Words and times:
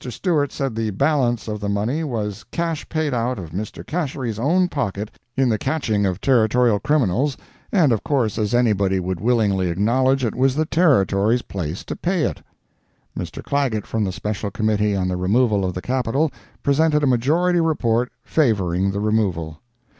Stewart 0.09 0.51
said 0.51 0.73
the 0.73 0.89
balance 0.89 1.47
of 1.47 1.59
the 1.59 1.69
money 1.69 2.03
was 2.03 2.43
cash 2.49 2.89
paid 2.89 3.13
out 3.13 3.37
of 3.37 3.51
Mr. 3.51 3.85
Gasherie's 3.85 4.39
own 4.39 4.67
pocket 4.67 5.11
in 5.37 5.47
the 5.47 5.59
catching 5.59 6.07
of 6.07 6.19
Territorial 6.19 6.79
criminals, 6.79 7.37
and 7.71 7.91
of 7.91 8.03
course 8.03 8.39
as 8.39 8.55
anybody 8.55 8.99
would 8.99 9.19
willingly 9.21 9.69
acknowledge, 9.69 10.25
it 10.25 10.33
was 10.33 10.55
the 10.55 10.65
Territory's 10.65 11.43
place 11.43 11.83
to 11.85 11.95
pay 11.95 12.23
it. 12.23 12.41
Mr. 13.15 13.43
Clagett, 13.43 13.85
from 13.85 14.03
the 14.03 14.11
Special 14.11 14.49
Committee 14.49 14.95
on 14.95 15.07
the 15.07 15.17
removal 15.17 15.63
of 15.63 15.75
the 15.75 15.83
capital, 15.83 16.31
presented 16.63 17.03
a 17.03 17.05
majority 17.05 17.61
report 17.61 18.11
favoring 18.23 18.89
the 18.89 18.99
removal. 19.01 19.61